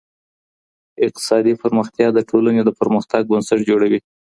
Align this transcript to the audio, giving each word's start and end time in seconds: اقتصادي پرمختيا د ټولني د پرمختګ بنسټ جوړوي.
اقتصادي 1.05 1.53
پرمختيا 1.61 2.07
د 2.13 2.19
ټولني 2.29 2.61
د 2.65 2.69
پرمختګ 2.79 3.21
بنسټ 3.31 3.59
جوړوي. 3.69 3.99